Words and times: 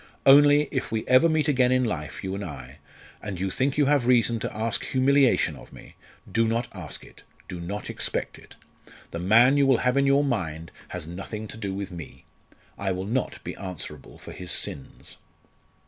Only, 0.25 0.63
if 0.71 0.91
we 0.91 1.07
ever 1.07 1.29
meet 1.29 1.47
again 1.47 1.71
in 1.71 1.83
life, 1.83 2.23
you 2.23 2.33
and 2.33 2.43
I, 2.43 2.79
and 3.21 3.39
you 3.39 3.51
think 3.51 3.77
you 3.77 3.85
have 3.85 4.07
reason 4.07 4.39
to 4.39 4.51
ask 4.51 4.83
humiliation 4.83 5.55
of 5.55 5.71
me, 5.71 5.93
do 6.31 6.47
not 6.47 6.67
ask 6.73 7.03
it, 7.05 7.21
do 7.47 7.59
not 7.61 7.87
expect 7.87 8.39
it. 8.39 8.55
The 9.11 9.19
man 9.19 9.57
you 9.57 9.67
will 9.67 9.77
have 9.85 9.97
in 9.97 10.07
your 10.07 10.23
mind 10.23 10.71
has 10.87 11.05
nothing 11.07 11.47
to 11.49 11.55
do 11.57 11.75
with 11.75 11.91
me. 11.91 12.25
I 12.79 12.91
will 12.91 13.05
not 13.05 13.43
be 13.43 13.55
answerable 13.57 14.17
for 14.17 14.31
his 14.31 14.51
sins." 14.51 15.17